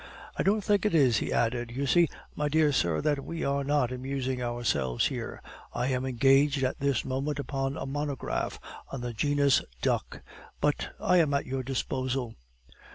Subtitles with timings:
[0.35, 1.69] "I don't think it is," he added.
[1.69, 5.43] "You see, my dear sir, that we are not amusing ourselves here.
[5.75, 8.59] I am engaged at this moment upon a monograph
[8.91, 10.23] on the genus duck.
[10.59, 12.33] But I am at your disposal."